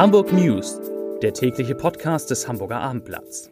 [0.00, 0.80] Hamburg News,
[1.20, 3.50] der tägliche Podcast des Hamburger Abendblatts.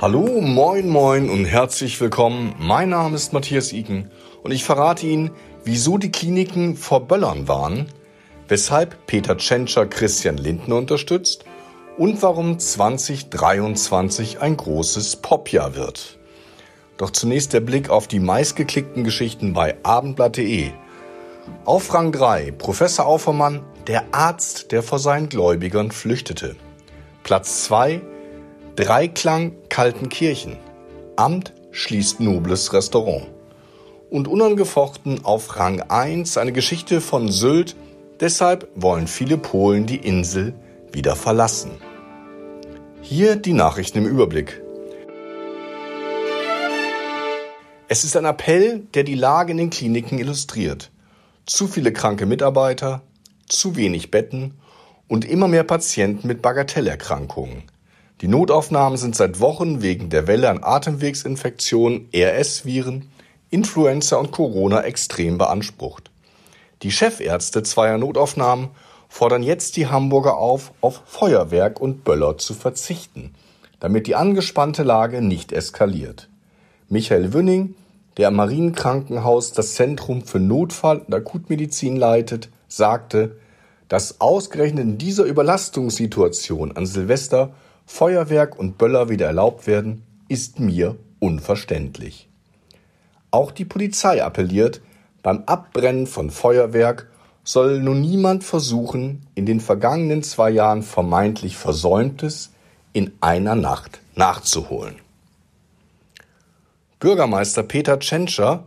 [0.00, 2.54] Hallo, moin, moin und herzlich willkommen.
[2.60, 4.12] Mein Name ist Matthias Iken
[4.44, 5.32] und ich verrate Ihnen,
[5.64, 7.86] wieso die Kliniken vor Böllern waren,
[8.46, 11.44] weshalb Peter Tschentscher Christian Lindner unterstützt
[11.96, 16.17] und warum 2023 ein großes Popjahr wird.
[16.98, 20.70] Doch zunächst der Blick auf die meistgeklickten Geschichten bei abendblatt.de.
[21.64, 26.56] Auf Rang 3 Professor Aufermann, der Arzt, der vor seinen Gläubigern flüchtete.
[27.22, 28.02] Platz 2
[28.74, 30.56] Dreiklang Kaltenkirchen.
[31.16, 33.28] Amt schließt nobles Restaurant.
[34.10, 37.76] Und unangefochten auf Rang 1 eine Geschichte von Sylt.
[38.20, 40.52] Deshalb wollen viele Polen die Insel
[40.92, 41.70] wieder verlassen.
[43.02, 44.62] Hier die Nachrichten im Überblick.
[47.90, 50.90] Es ist ein Appell, der die Lage in den Kliniken illustriert.
[51.46, 53.00] Zu viele kranke Mitarbeiter,
[53.48, 54.58] zu wenig Betten
[55.08, 57.62] und immer mehr Patienten mit Bagatellerkrankungen.
[58.20, 63.10] Die Notaufnahmen sind seit Wochen wegen der Welle an Atemwegsinfektionen, RS-Viren,
[63.48, 66.10] Influenza und Corona extrem beansprucht.
[66.82, 68.68] Die Chefärzte zweier Notaufnahmen
[69.08, 73.34] fordern jetzt die Hamburger auf, auf Feuerwerk und Böller zu verzichten,
[73.80, 76.28] damit die angespannte Lage nicht eskaliert.
[76.90, 77.74] Michael Wünning,
[78.16, 83.36] der am Marienkrankenhaus das Zentrum für Notfall- und Akutmedizin leitet, sagte,
[83.88, 87.50] dass ausgerechnet in dieser Überlastungssituation an Silvester
[87.84, 92.28] Feuerwerk und Böller wieder erlaubt werden, ist mir unverständlich.
[93.30, 94.80] Auch die Polizei appelliert,
[95.22, 97.10] beim Abbrennen von Feuerwerk
[97.44, 102.50] soll nun niemand versuchen, in den vergangenen zwei Jahren vermeintlich Versäumtes
[102.94, 104.96] in einer Nacht nachzuholen.
[107.00, 108.66] Bürgermeister Peter Tschentscher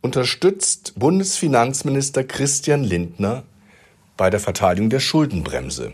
[0.00, 3.42] unterstützt Bundesfinanzminister Christian Lindner
[4.16, 5.92] bei der Verteidigung der Schuldenbremse.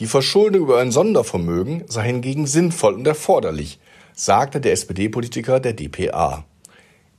[0.00, 3.78] Die Verschuldung über ein Sondervermögen sei hingegen sinnvoll und erforderlich,
[4.14, 6.44] sagte der SPD-Politiker der dpa.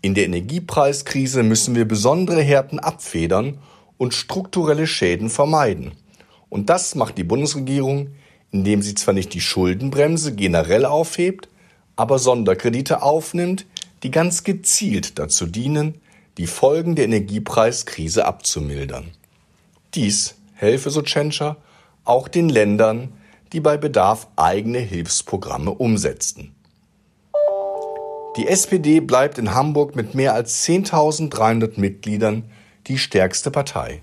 [0.01, 3.57] In der Energiepreiskrise müssen wir besondere Härten abfedern
[3.97, 5.94] und strukturelle Schäden vermeiden.
[6.50, 8.09] Und das macht die Bundesregierung,
[8.51, 11.47] indem sie zwar nicht die Schuldenbremse generell aufhebt,
[11.95, 13.66] aber Sonderkredite aufnimmt,
[14.03, 15.96] die ganz gezielt dazu dienen,
[16.38, 19.12] die Folgen der Energiepreiskrise abzumildern.
[19.96, 21.58] Dies helfe, so Tschentscher,
[22.03, 23.13] auch den Ländern,
[23.53, 26.53] die bei Bedarf eigene Hilfsprogramme umsetzten.
[28.36, 32.44] Die SPD bleibt in Hamburg mit mehr als 10.300 Mitgliedern
[32.86, 34.02] die stärkste Partei.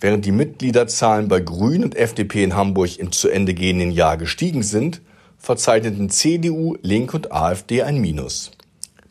[0.00, 4.62] Während die Mitgliederzahlen bei Grün und FDP in Hamburg im zu Ende gehenden Jahr gestiegen
[4.62, 5.00] sind,
[5.38, 8.50] verzeichneten CDU, Link und AfD ein Minus.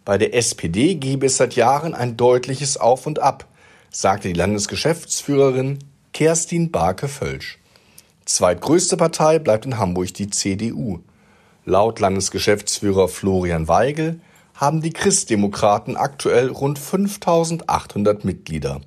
[0.09, 3.45] Bei der SPD gebe es seit Jahren ein deutliches Auf und Ab,
[3.91, 5.77] sagte die Landesgeschäftsführerin
[6.13, 7.59] Kerstin Barke-Völsch.
[8.25, 11.01] Zweitgrößte Partei bleibt in Hamburg die CDU.
[11.63, 14.19] Laut Landesgeschäftsführer Florian Weigel
[14.55, 18.81] haben die Christdemokraten aktuell rund 5800 Mitglieder.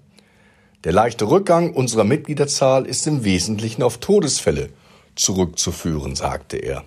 [0.82, 4.70] Der leichte Rückgang unserer Mitgliederzahl ist im Wesentlichen auf Todesfälle
[5.14, 6.82] zurückzuführen, sagte er.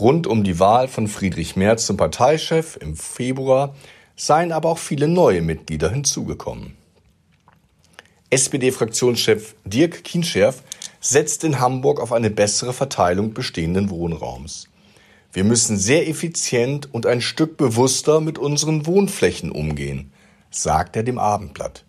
[0.00, 3.74] Rund um die Wahl von Friedrich Merz zum Parteichef im Februar
[4.16, 6.74] seien aber auch viele neue Mitglieder hinzugekommen.
[8.30, 10.62] SPD-Fraktionschef Dirk Kienscherf
[11.00, 14.68] setzt in Hamburg auf eine bessere Verteilung bestehenden Wohnraums.
[15.32, 20.12] Wir müssen sehr effizient und ein Stück bewusster mit unseren Wohnflächen umgehen,
[20.50, 21.84] sagt er dem Abendblatt.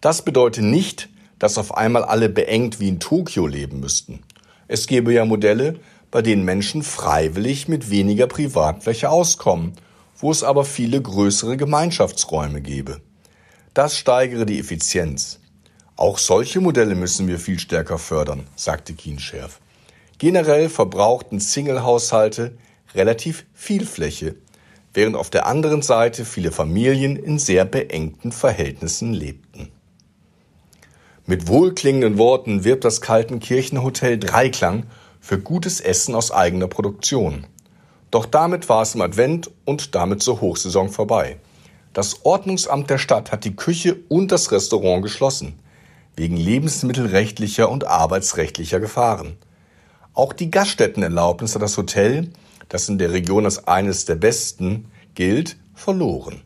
[0.00, 4.20] Das bedeutet nicht, dass auf einmal alle beengt wie in Tokio leben müssten.
[4.66, 5.78] Es gäbe ja Modelle,
[6.14, 9.72] bei denen Menschen freiwillig mit weniger Privatfläche auskommen,
[10.16, 13.00] wo es aber viele größere Gemeinschaftsräume gäbe.
[13.74, 15.40] Das steigere die Effizienz.
[15.96, 19.58] Auch solche Modelle müssen wir viel stärker fördern, sagte Kienscherf.
[20.18, 22.56] Generell verbrauchten Single-Haushalte
[22.94, 24.36] relativ viel Fläche,
[24.92, 29.72] während auf der anderen Seite viele Familien in sehr beengten Verhältnissen lebten.
[31.26, 34.84] Mit wohlklingenden Worten wirbt das Kaltenkirchenhotel Dreiklang
[35.24, 37.46] für gutes Essen aus eigener Produktion.
[38.10, 41.38] Doch damit war es im Advent und damit zur Hochsaison vorbei.
[41.94, 45.58] Das Ordnungsamt der Stadt hat die Küche und das Restaurant geschlossen,
[46.14, 49.38] wegen lebensmittelrechtlicher und arbeitsrechtlicher Gefahren.
[50.12, 52.28] Auch die Gaststättenerlaubnis hat das Hotel,
[52.68, 56.42] das in der Region als eines der besten gilt, verloren.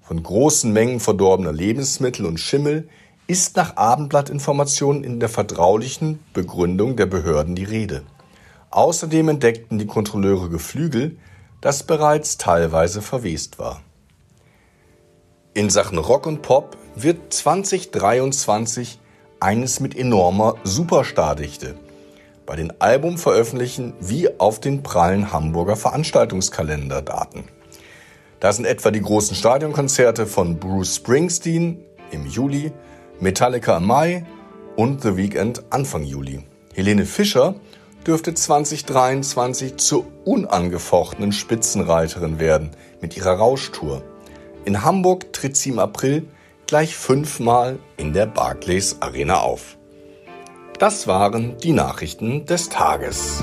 [0.00, 2.88] Von großen Mengen verdorbener Lebensmittel und Schimmel
[3.28, 8.02] ist nach Abendblattinformationen in der vertraulichen Begründung der Behörden die Rede.
[8.70, 11.18] Außerdem entdeckten die Kontrolleure Geflügel,
[11.60, 13.82] das bereits teilweise verwest war.
[15.52, 18.98] In Sachen Rock und Pop wird 2023
[19.40, 21.74] eines mit enormer Superstardichte.
[22.46, 27.44] Bei den Albumveröffentlichen wie auf den prallen Hamburger Veranstaltungskalenderdaten.
[28.40, 32.72] Da sind etwa die großen Stadionkonzerte von Bruce Springsteen im Juli,
[33.20, 34.24] Metallica im Mai
[34.76, 36.44] und The Weeknd Anfang Juli.
[36.74, 37.56] Helene Fischer
[38.06, 42.70] dürfte 2023 zur unangefochtenen Spitzenreiterin werden
[43.00, 44.02] mit ihrer Rauschtour.
[44.64, 46.28] In Hamburg tritt sie im April
[46.66, 49.76] gleich fünfmal in der Barclays Arena auf.
[50.78, 53.42] Das waren die Nachrichten des Tages.